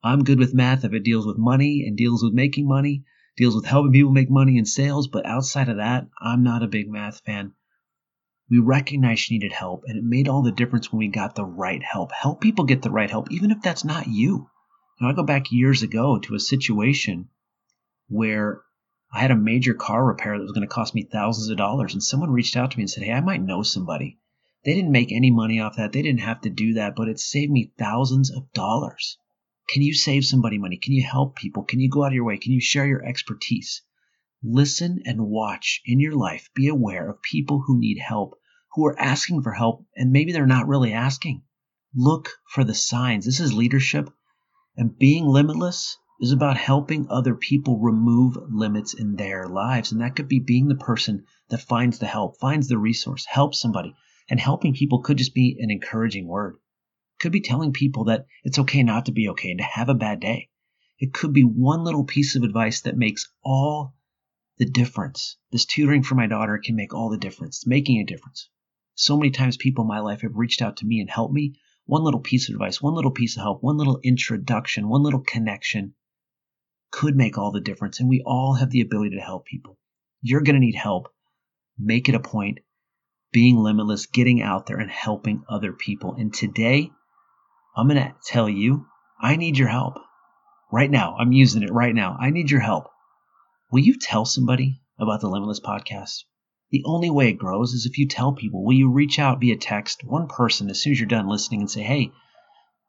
I'm 0.02 0.24
good 0.24 0.40
with 0.40 0.54
math 0.54 0.86
if 0.86 0.94
it 0.94 1.04
deals 1.04 1.28
with 1.28 1.38
money 1.38 1.84
and 1.86 1.98
deals 1.98 2.24
with 2.24 2.32
making 2.32 2.70
money, 2.70 3.04
deals 3.36 3.54
with 3.54 3.66
helping 3.66 3.92
people 3.92 4.14
make 4.14 4.30
money 4.30 4.58
in 4.58 4.66
sales. 4.66 5.10
But 5.10 5.26
outside 5.26 5.68
of 5.68 5.76
that, 5.76 6.08
I'm 6.22 6.42
not 6.42 6.64
a 6.64 6.68
big 6.68 6.90
math 6.90 7.20
fan. 7.26 7.52
We 8.50 8.58
recognized 8.60 9.22
she 9.22 9.36
needed 9.36 9.52
help, 9.52 9.84
and 9.86 9.98
it 9.98 10.04
made 10.04 10.28
all 10.28 10.42
the 10.42 10.52
difference 10.52 10.92
when 10.92 11.00
we 11.00 11.08
got 11.08 11.36
the 11.36 11.46
right 11.46 11.84
help. 11.84 12.12
Help 12.12 12.42
people 12.42 12.66
get 12.66 12.82
the 12.82 12.90
right 12.90 13.10
help, 13.10 13.32
even 13.32 13.52
if 13.52 13.62
that's 13.62 13.84
not 13.84 14.08
you. 14.08 14.50
Know, 15.00 15.08
I 15.08 15.14
go 15.14 15.24
back 15.24 15.52
years 15.52 15.84
ago 15.84 16.18
to 16.20 16.36
a 16.36 16.40
situation 16.40 17.30
where 18.08 18.62
I 19.14 19.20
had 19.20 19.32
a 19.32 19.36
major 19.36 19.74
car 19.74 20.06
repair 20.06 20.38
that 20.38 20.44
was 20.44 20.52
going 20.52 20.68
to 20.68 20.74
cost 20.74 20.96
me 20.96 21.04
thousands 21.04 21.50
of 21.50 21.58
dollars, 21.58 21.94
and 21.94 22.04
someone 22.04 22.32
reached 22.32 22.58
out 22.58 22.72
to 22.72 22.78
me 22.78 22.84
and 22.84 22.90
said, 22.90 23.04
Hey, 23.04 23.12
I 23.12 23.22
might 23.22 23.42
know 23.42 23.62
somebody. 23.62 24.18
They 24.66 24.74
didn't 24.74 24.92
make 24.92 25.12
any 25.12 25.32
money 25.32 25.60
off 25.60 25.78
that. 25.78 25.94
They 25.94 26.02
didn't 26.02 26.22
have 26.22 26.42
to 26.42 26.50
do 26.50 26.74
that, 26.74 26.96
but 26.96 27.08
it 27.08 27.20
saved 27.20 27.52
me 27.52 27.72
thousands 27.78 28.30
of 28.32 28.52
dollars. 28.52 29.18
Can 29.70 29.84
you 29.84 29.94
save 29.94 30.26
somebody 30.26 30.58
money? 30.58 30.78
Can 30.78 30.94
you 30.94 31.04
help 31.04 31.36
people? 31.36 31.64
Can 31.64 31.80
you 31.80 31.90
go 31.90 32.04
out 32.04 32.08
of 32.08 32.14
your 32.14 32.26
way? 32.26 32.38
Can 32.38 32.52
you 32.52 32.60
share 32.60 32.88
your 32.88 33.06
expertise? 33.06 33.84
Listen 34.44 35.02
and 35.06 35.28
watch 35.28 35.82
in 35.86 36.00
your 36.00 36.16
life. 36.16 36.50
Be 36.56 36.68
aware 36.68 37.10
of 37.10 37.22
people 37.22 37.62
who 37.62 37.80
need 37.80 38.00
help, 38.00 38.39
who 38.80 38.86
are 38.86 39.00
asking 39.00 39.42
for 39.42 39.52
help, 39.52 39.86
and 39.98 40.12
maybe 40.12 40.32
they're 40.32 40.48
not 40.48 40.70
really 40.70 40.94
asking. 40.94 41.42
Look 41.94 42.30
for 42.48 42.64
the 42.64 42.74
signs. 42.74 43.26
This 43.26 43.42
is 43.42 43.54
leadership. 43.54 44.10
And 44.78 44.98
being 44.98 45.26
limitless 45.26 45.98
is 46.22 46.32
about 46.32 46.56
helping 46.56 47.08
other 47.10 47.36
people 47.36 47.78
remove 47.78 48.38
limits 48.50 48.94
in 48.94 49.18
their 49.18 49.50
lives. 49.50 49.92
And 49.92 50.00
that 50.00 50.16
could 50.16 50.30
be 50.30 50.40
being 50.40 50.70
the 50.70 50.76
person 50.76 51.26
that 51.50 51.60
finds 51.60 52.00
the 52.00 52.06
help, 52.06 52.40
finds 52.40 52.70
the 52.70 52.78
resource, 52.78 53.26
helps 53.26 53.60
somebody, 53.60 53.94
and 54.30 54.40
helping 54.40 54.74
people 54.74 55.02
could 55.02 55.18
just 55.18 55.34
be 55.34 55.58
an 55.60 55.70
encouraging 55.72 56.26
word. 56.26 56.56
Could 57.20 57.34
be 57.34 57.42
telling 57.42 57.74
people 57.74 58.06
that 58.06 58.28
it's 58.46 58.60
okay 58.60 58.84
not 58.84 59.08
to 59.08 59.12
be 59.12 59.28
okay 59.28 59.52
and 59.52 59.60
to 59.60 59.66
have 59.66 59.90
a 59.90 59.94
bad 59.94 60.22
day. 60.22 60.48
It 61.00 61.14
could 61.14 61.34
be 61.34 61.44
one 61.44 61.84
little 61.84 62.06
piece 62.06 62.38
of 62.38 62.44
advice 62.44 62.80
that 62.82 62.98
makes 62.98 63.30
all 63.44 63.94
the 64.58 64.66
difference. 64.66 65.36
This 65.52 65.66
tutoring 65.66 66.04
for 66.04 66.16
my 66.16 66.28
daughter 66.28 66.62
can 66.64 66.78
make 66.78 66.94
all 66.94 67.10
the 67.10 67.18
difference, 67.18 67.58
it's 67.58 67.68
making 67.68 68.00
a 68.00 68.06
difference. 68.06 68.50
So 69.00 69.16
many 69.16 69.32
times 69.32 69.56
people 69.56 69.86
in 69.86 69.88
my 69.88 70.02
life 70.02 70.24
have 70.24 70.36
reached 70.36 70.62
out 70.62 70.76
to 70.78 70.86
me 70.86 71.00
and 71.00 71.10
helped 71.10 71.34
me. 71.34 71.54
One 71.86 72.04
little 72.04 72.20
piece 72.20 72.50
of 72.50 72.56
advice, 72.56 72.82
one 72.82 72.96
little 72.96 73.12
piece 73.12 73.38
of 73.38 73.44
help, 73.44 73.64
one 73.64 73.78
little 73.78 73.98
introduction, 74.04 74.90
one 74.90 75.04
little 75.04 75.22
connection 75.22 75.94
could 76.92 77.16
make 77.16 77.38
all 77.38 77.54
the 77.54 77.62
difference. 77.62 78.02
And 78.02 78.10
we 78.10 78.22
all 78.26 78.56
have 78.56 78.72
the 78.72 78.82
ability 78.82 79.16
to 79.16 79.22
help 79.22 79.46
people. 79.46 79.78
You're 80.22 80.42
going 80.42 80.56
to 80.56 80.60
need 80.60 80.76
help. 80.76 81.08
Make 81.78 82.10
it 82.10 82.16
a 82.16 82.20
point 82.20 82.60
being 83.32 83.56
limitless, 83.56 84.08
getting 84.08 84.42
out 84.42 84.66
there 84.66 84.80
and 84.80 84.92
helping 84.92 85.46
other 85.48 85.72
people. 85.72 86.16
And 86.20 86.34
today, 86.34 86.92
I'm 87.78 87.88
going 87.88 88.04
to 88.04 88.14
tell 88.26 88.50
you, 88.50 88.86
I 89.18 89.38
need 89.38 89.58
your 89.58 89.70
help. 89.70 89.98
Right 90.74 90.92
now, 90.92 91.16
I'm 91.18 91.32
using 91.32 91.64
it 91.64 91.72
right 91.72 91.96
now. 91.96 92.18
I 92.20 92.32
need 92.32 92.52
your 92.52 92.60
help. 92.60 92.90
Will 93.72 93.80
you 93.80 93.98
tell 93.98 94.26
somebody 94.26 94.82
about 95.00 95.22
the 95.22 95.30
Limitless 95.30 95.62
podcast? 95.62 96.26
The 96.72 96.84
only 96.86 97.10
way 97.10 97.30
it 97.30 97.38
grows 97.40 97.74
is 97.74 97.86
if 97.86 97.98
you 97.98 98.08
tell 98.08 98.34
people. 98.34 98.64
Will 98.64 98.76
you 98.76 98.92
reach 98.92 99.20
out 99.20 99.40
via 99.40 99.58
text, 99.58 100.04
one 100.04 100.28
person, 100.28 100.70
as 100.70 100.82
soon 100.82 100.94
as 100.94 101.00
you're 101.00 101.08
done 101.08 101.28
listening, 101.28 101.62
and 101.62 101.72
say, 101.72 101.82
hey, 101.82 102.12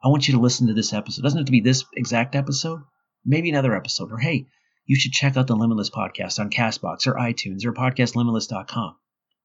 I 0.03 0.09
want 0.09 0.29
you 0.29 0.35
to 0.35 0.41
listen 0.41 0.67
to 0.67 0.75
this 0.75 0.93
episode. 0.93 1.21
It 1.21 1.23
doesn't 1.23 1.39
have 1.39 1.47
to 1.47 1.53
be 1.53 1.61
this 1.61 1.85
exact 1.95 2.35
episode, 2.35 2.81
maybe 3.25 3.51
another 3.51 3.77
episode. 3.77 4.13
Or 4.13 4.19
hey, 4.19 4.47
you 4.87 4.97
should 4.97 5.13
check 5.13 5.37
out 5.37 5.47
the 5.47 5.57
Limitless 5.57 5.91
podcast 5.91 6.39
on 6.39 6.51
Castbox 6.51 7.07
or 7.07 7.15
iTunes 7.15 7.65
or 7.65 7.73
podcastlimitless.com 7.73 8.97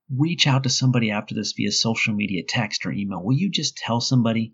reach 0.09 0.47
out 0.47 0.63
to 0.63 0.69
somebody 0.69 1.11
after 1.11 1.33
this 1.33 1.53
via 1.53 1.71
social 1.71 2.13
media, 2.13 2.43
text, 2.47 2.85
or 2.85 2.91
email. 2.91 3.23
Will 3.23 3.35
you 3.35 3.49
just 3.49 3.77
tell 3.77 4.01
somebody 4.01 4.53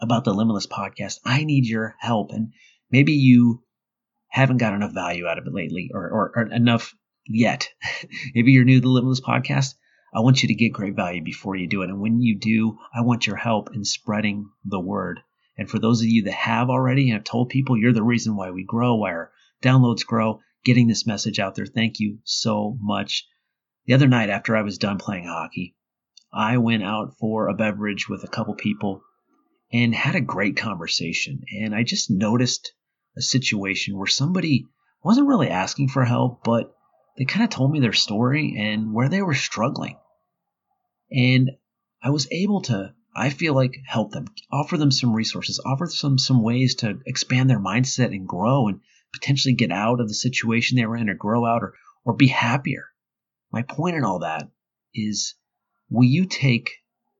about 0.00 0.24
the 0.24 0.34
Limitless 0.34 0.66
podcast? 0.66 1.20
I 1.24 1.44
need 1.44 1.66
your 1.66 1.94
help. 1.98 2.30
And 2.32 2.52
maybe 2.90 3.12
you 3.12 3.62
haven't 4.28 4.58
got 4.58 4.74
enough 4.74 4.92
value 4.92 5.26
out 5.26 5.38
of 5.38 5.46
it 5.46 5.54
lately 5.54 5.90
or, 5.92 6.02
or, 6.02 6.32
or 6.36 6.52
enough 6.52 6.94
yet. 7.26 7.68
maybe 8.34 8.52
you're 8.52 8.64
new 8.64 8.80
to 8.80 8.80
the 8.80 8.88
Limitless 8.88 9.20
podcast. 9.20 9.74
I 10.14 10.20
want 10.20 10.42
you 10.42 10.48
to 10.48 10.54
get 10.54 10.72
great 10.72 10.94
value 10.94 11.22
before 11.22 11.56
you 11.56 11.66
do 11.66 11.82
it. 11.82 11.90
And 11.90 12.00
when 12.00 12.20
you 12.20 12.38
do, 12.38 12.78
I 12.94 13.00
want 13.00 13.26
your 13.26 13.36
help 13.36 13.74
in 13.74 13.84
spreading 13.84 14.48
the 14.64 14.78
word. 14.78 15.20
And 15.58 15.68
for 15.68 15.78
those 15.78 16.00
of 16.02 16.08
you 16.08 16.24
that 16.24 16.34
have 16.34 16.70
already 16.70 17.10
and 17.10 17.14
have 17.14 17.24
told 17.24 17.48
people 17.48 17.76
you're 17.76 17.92
the 17.92 18.02
reason 18.02 18.36
why 18.36 18.50
we 18.50 18.64
grow, 18.64 18.94
why 18.94 19.10
our 19.10 19.32
downloads 19.62 20.06
grow, 20.06 20.40
getting 20.64 20.86
this 20.86 21.06
message 21.06 21.38
out 21.38 21.54
there, 21.54 21.66
thank 21.66 22.00
you 22.00 22.18
so 22.24 22.76
much. 22.80 23.26
The 23.86 23.94
other 23.94 24.08
night, 24.08 24.30
after 24.30 24.56
I 24.56 24.62
was 24.62 24.78
done 24.78 24.98
playing 24.98 25.26
hockey, 25.26 25.76
I 26.32 26.58
went 26.58 26.82
out 26.82 27.14
for 27.18 27.48
a 27.48 27.54
beverage 27.54 28.08
with 28.08 28.24
a 28.24 28.28
couple 28.28 28.54
people 28.54 29.02
and 29.72 29.94
had 29.94 30.14
a 30.14 30.20
great 30.20 30.56
conversation. 30.56 31.42
And 31.52 31.74
I 31.74 31.82
just 31.82 32.10
noticed 32.10 32.72
a 33.16 33.22
situation 33.22 33.96
where 33.96 34.06
somebody 34.06 34.66
wasn't 35.02 35.28
really 35.28 35.48
asking 35.48 35.88
for 35.88 36.04
help, 36.04 36.42
but 36.44 36.73
they 37.16 37.24
kind 37.24 37.44
of 37.44 37.50
told 37.50 37.70
me 37.70 37.80
their 37.80 37.92
story 37.92 38.56
and 38.58 38.92
where 38.92 39.08
they 39.08 39.22
were 39.22 39.34
struggling. 39.34 39.96
And 41.12 41.52
I 42.02 42.10
was 42.10 42.26
able 42.32 42.62
to, 42.62 42.92
I 43.14 43.30
feel 43.30 43.54
like, 43.54 43.76
help 43.86 44.10
them, 44.10 44.26
offer 44.50 44.76
them 44.76 44.90
some 44.90 45.12
resources, 45.12 45.60
offer 45.64 45.86
them 46.02 46.18
some 46.18 46.42
ways 46.42 46.76
to 46.76 46.98
expand 47.06 47.48
their 47.48 47.60
mindset 47.60 48.06
and 48.06 48.26
grow 48.26 48.66
and 48.66 48.80
potentially 49.12 49.54
get 49.54 49.70
out 49.70 50.00
of 50.00 50.08
the 50.08 50.14
situation 50.14 50.76
they 50.76 50.86
were 50.86 50.96
in 50.96 51.08
or 51.08 51.14
grow 51.14 51.46
out 51.46 51.62
or, 51.62 51.74
or 52.04 52.14
be 52.14 52.26
happier. 52.26 52.86
My 53.52 53.62
point 53.62 53.96
in 53.96 54.04
all 54.04 54.20
that 54.20 54.50
is 54.92 55.34
will 55.88 56.04
you 56.04 56.26
take 56.26 56.72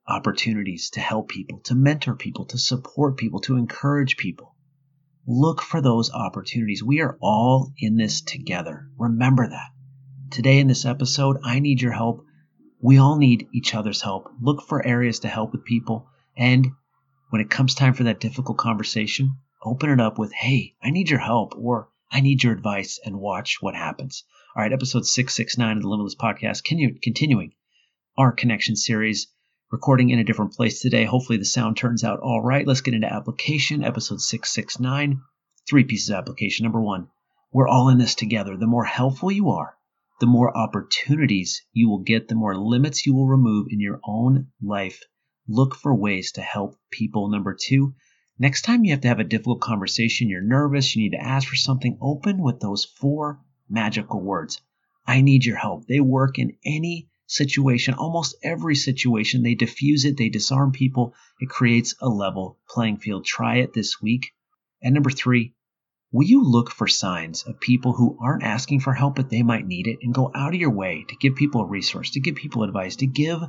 opportunities 0.08 0.90
to 0.90 1.00
help 1.00 1.28
people, 1.28 1.60
to 1.60 1.74
mentor 1.74 2.16
people, 2.16 2.46
to 2.46 2.58
support 2.58 3.16
people, 3.16 3.40
to 3.40 3.56
encourage 3.56 4.16
people? 4.16 4.56
Look 5.26 5.62
for 5.62 5.80
those 5.80 6.10
opportunities. 6.10 6.82
We 6.82 7.00
are 7.00 7.16
all 7.22 7.72
in 7.78 7.96
this 7.96 8.20
together. 8.20 8.88
Remember 8.98 9.48
that. 9.48 9.70
Today 10.34 10.58
in 10.58 10.66
this 10.66 10.84
episode, 10.84 11.38
I 11.44 11.60
need 11.60 11.80
your 11.80 11.92
help. 11.92 12.26
We 12.80 12.98
all 12.98 13.18
need 13.18 13.46
each 13.54 13.72
other's 13.72 14.00
help. 14.00 14.32
Look 14.42 14.62
for 14.62 14.84
areas 14.84 15.20
to 15.20 15.28
help 15.28 15.52
with 15.52 15.64
people. 15.64 16.08
And 16.36 16.72
when 17.30 17.40
it 17.40 17.48
comes 17.48 17.76
time 17.76 17.94
for 17.94 18.02
that 18.02 18.18
difficult 18.18 18.58
conversation, 18.58 19.36
open 19.64 19.90
it 19.90 20.00
up 20.00 20.18
with, 20.18 20.32
Hey, 20.32 20.74
I 20.82 20.90
need 20.90 21.08
your 21.08 21.20
help 21.20 21.54
or 21.56 21.88
I 22.10 22.20
need 22.20 22.42
your 22.42 22.52
advice 22.52 22.98
and 23.04 23.20
watch 23.20 23.58
what 23.60 23.76
happens. 23.76 24.24
All 24.56 24.62
right, 24.64 24.72
episode 24.72 25.06
669 25.06 25.76
of 25.76 25.82
the 25.84 25.88
Limitless 25.88 26.16
Podcast, 26.16 26.64
continuing 27.00 27.52
our 28.18 28.32
connection 28.32 28.74
series, 28.74 29.28
recording 29.70 30.10
in 30.10 30.18
a 30.18 30.24
different 30.24 30.54
place 30.54 30.80
today. 30.80 31.04
Hopefully, 31.04 31.38
the 31.38 31.44
sound 31.44 31.76
turns 31.76 32.02
out 32.02 32.18
all 32.18 32.42
right. 32.42 32.66
Let's 32.66 32.80
get 32.80 32.94
into 32.94 33.06
application, 33.06 33.84
episode 33.84 34.20
669. 34.20 35.22
Three 35.68 35.84
pieces 35.84 36.08
of 36.08 36.16
application. 36.16 36.64
Number 36.64 36.80
one, 36.80 37.06
we're 37.52 37.68
all 37.68 37.88
in 37.88 37.98
this 37.98 38.16
together. 38.16 38.56
The 38.56 38.66
more 38.66 38.84
helpful 38.84 39.30
you 39.30 39.50
are, 39.50 39.76
the 40.20 40.26
more 40.26 40.56
opportunities 40.56 41.62
you 41.72 41.88
will 41.88 42.02
get, 42.02 42.28
the 42.28 42.34
more 42.34 42.56
limits 42.56 43.04
you 43.04 43.14
will 43.14 43.26
remove 43.26 43.66
in 43.70 43.80
your 43.80 44.00
own 44.06 44.48
life. 44.62 45.02
Look 45.48 45.74
for 45.74 45.94
ways 45.94 46.32
to 46.32 46.40
help 46.40 46.76
people. 46.90 47.28
Number 47.28 47.54
two, 47.58 47.94
next 48.38 48.62
time 48.62 48.84
you 48.84 48.92
have 48.92 49.00
to 49.02 49.08
have 49.08 49.20
a 49.20 49.24
difficult 49.24 49.60
conversation, 49.60 50.28
you're 50.28 50.40
nervous, 50.40 50.94
you 50.94 51.02
need 51.02 51.16
to 51.16 51.24
ask 51.24 51.48
for 51.48 51.56
something, 51.56 51.98
open 52.00 52.42
with 52.42 52.60
those 52.60 52.84
four 52.84 53.40
magical 53.68 54.22
words. 54.22 54.62
I 55.06 55.20
need 55.20 55.44
your 55.44 55.56
help. 55.56 55.86
They 55.86 56.00
work 56.00 56.38
in 56.38 56.56
any 56.64 57.08
situation, 57.26 57.94
almost 57.94 58.36
every 58.42 58.76
situation. 58.76 59.42
They 59.42 59.54
diffuse 59.54 60.04
it, 60.04 60.16
they 60.16 60.28
disarm 60.28 60.72
people. 60.72 61.14
It 61.40 61.48
creates 61.48 61.94
a 62.00 62.08
level 62.08 62.58
playing 62.68 62.98
field. 62.98 63.24
Try 63.24 63.56
it 63.56 63.72
this 63.74 64.00
week. 64.00 64.32
And 64.82 64.94
number 64.94 65.10
three, 65.10 65.54
Will 66.14 66.22
you 66.22 66.44
look 66.44 66.70
for 66.70 66.86
signs 66.86 67.42
of 67.42 67.58
people 67.58 67.92
who 67.92 68.16
aren't 68.20 68.44
asking 68.44 68.78
for 68.78 68.94
help 68.94 69.16
but 69.16 69.30
they 69.30 69.42
might 69.42 69.66
need 69.66 69.88
it 69.88 69.98
and 70.00 70.14
go 70.14 70.30
out 70.32 70.54
of 70.54 70.60
your 70.60 70.70
way 70.70 71.04
to 71.08 71.16
give 71.16 71.34
people 71.34 71.62
a 71.62 71.66
resource, 71.66 72.10
to 72.10 72.20
give 72.20 72.36
people 72.36 72.62
advice, 72.62 72.94
to 72.96 73.06
give 73.08 73.40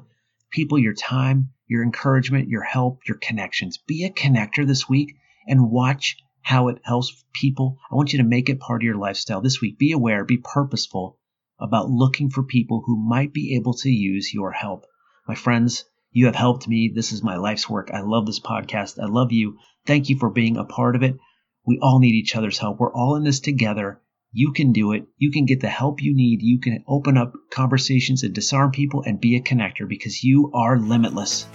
people 0.50 0.80
your 0.80 0.96
time, 0.96 1.50
your 1.68 1.84
encouragement, 1.84 2.50
your 2.50 2.64
help, 2.64 3.02
your 3.08 3.20
connections? 3.20 3.78
Be 3.78 4.04
a 4.04 4.10
connector 4.10 4.66
this 4.66 4.90
week 4.90 5.14
and 5.48 5.70
watch 5.70 6.18
how 6.42 6.70
it 6.70 6.80
helps 6.84 7.24
people. 7.34 7.78
I 7.92 7.94
want 7.94 8.14
you 8.14 8.18
to 8.18 8.28
make 8.28 8.50
it 8.50 8.60
part 8.60 8.82
of 8.82 8.86
your 8.88 8.98
lifestyle 8.98 9.42
this 9.42 9.62
week. 9.62 9.78
Be 9.78 9.92
aware, 9.92 10.26
be 10.26 10.38
purposeful 10.44 11.20
about 11.60 11.92
looking 11.92 12.32
for 12.32 12.42
people 12.42 12.82
who 12.84 12.98
might 12.98 13.32
be 13.32 13.58
able 13.58 13.76
to 13.76 13.92
use 13.92 14.34
your 14.34 14.52
help. 14.52 14.88
My 15.28 15.36
friends, 15.36 15.86
you 16.12 16.26
have 16.26 16.36
helped 16.36 16.68
me. 16.68 16.92
This 16.96 17.12
is 17.12 17.22
my 17.22 17.36
life's 17.36 17.70
work. 17.70 17.92
I 17.94 18.02
love 18.02 18.26
this 18.26 18.40
podcast. 18.40 18.98
I 19.00 19.06
love 19.06 19.32
you. 19.32 19.60
Thank 19.86 20.10
you 20.10 20.18
for 20.18 20.32
being 20.32 20.58
a 20.58 20.66
part 20.66 20.96
of 20.96 21.04
it. 21.04 21.20
We 21.66 21.80
all 21.82 22.00
need 22.00 22.16
each 22.16 22.36
other's 22.36 22.60
help. 22.60 22.80
We're 22.80 22.94
all 22.94 23.16
in 23.16 23.24
this 23.24 23.40
together. 23.40 24.00
You 24.32 24.52
can 24.52 24.72
do 24.72 24.92
it. 24.92 25.06
You 25.18 25.32
can 25.32 25.46
get 25.46 25.62
the 25.62 25.70
help 25.70 26.02
you 26.02 26.14
need. 26.14 26.42
You 26.42 26.60
can 26.60 26.84
open 26.88 27.18
up 27.18 27.34
conversations 27.50 28.24
and 28.24 28.34
disarm 28.34 28.72
people 28.72 29.04
and 29.04 29.20
be 29.20 29.36
a 29.36 29.42
connector 29.42 29.88
because 29.88 30.24
you 30.24 30.52
are 30.54 30.78
limitless. 30.78 31.48